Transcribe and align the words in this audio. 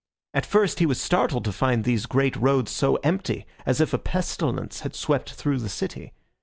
At 0.33 0.47
first 0.47 0.79
he 0.79 0.87
was 0.87 0.99
startled 0.99 1.45
to 1.45 1.51
find 1.51 1.83
these 1.83 2.07
great 2.07 2.35
roads 2.35 2.71
so 2.71 2.95
empty, 3.03 3.45
as 3.67 3.79
if 3.79 3.93
a 3.93 3.99
pestilence 3.99 4.79
had 4.79 4.95
swept 4.95 5.33
through 5.33 5.59
the 5.59 5.69
city. 5.69 6.11